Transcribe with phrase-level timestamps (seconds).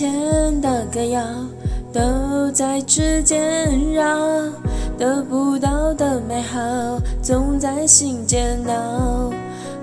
[0.00, 1.22] 前的歌谣，
[1.92, 4.02] 都在指尖绕，
[4.96, 6.58] 得不到的美好，
[7.20, 9.30] 总在心间闹。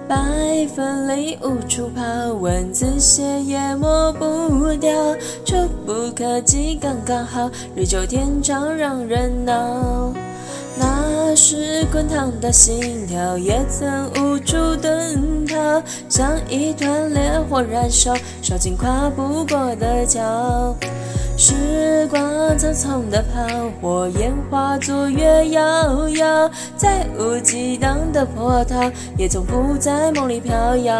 [0.07, 0.17] 白
[0.75, 4.91] 粉里无处跑，文字写也抹不掉，
[5.45, 10.11] 触不可及刚刚好，日久天长让人恼。
[10.79, 15.16] 那时滚烫的心跳，也曾无处遁，
[16.09, 20.75] 像一团烈火燃烧，烧尽跨不过的桥。
[21.37, 22.19] 时光
[22.57, 23.45] 匆匆的跑，
[23.79, 30.95] 火焰化作月遥遥，再无激荡的波涛，也从不在梦里飘摇。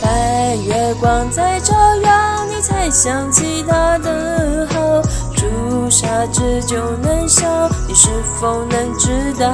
[0.00, 5.02] 白月光在照耀，你才想起他的好。
[5.34, 8.08] 朱砂痣就难消，你是
[8.40, 9.52] 否能知道？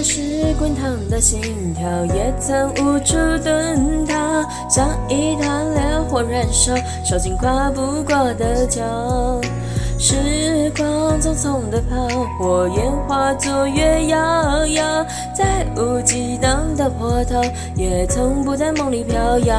[0.00, 0.22] 那时
[0.60, 1.40] 滚烫的心
[1.74, 4.14] 跳，也曾无处遁逃，
[4.70, 6.72] 像一团烈火燃烧，
[7.04, 9.40] 烧尽跨不过的桥。
[9.98, 12.06] 时光匆匆的跑，
[12.38, 15.04] 火焰化作月遥遥，
[15.36, 17.42] 再无激荡的波涛，
[17.74, 19.58] 也从不在梦里飘摇。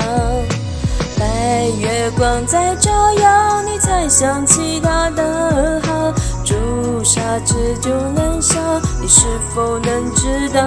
[1.19, 6.13] 白月光在照耀，你才想起他的好。
[6.49, 8.59] 朱砂痣就能消，
[8.99, 10.65] 你是否能知道？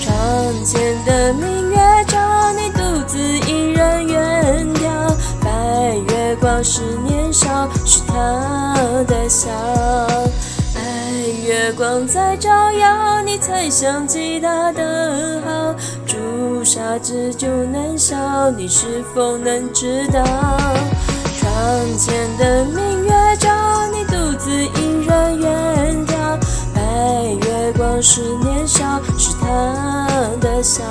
[0.00, 2.18] 窗前的明月照，
[2.54, 5.14] 你独自一人远眺。
[5.40, 8.74] 白月光是年少，是他
[9.06, 9.48] 的笑。
[10.74, 10.80] 白
[11.46, 15.74] 月光在照耀，你才想起他的好。
[16.04, 20.24] 朱砂痣就能消，你是否能知道？
[27.76, 30.06] 光是年少，是他
[30.40, 30.82] 的笑。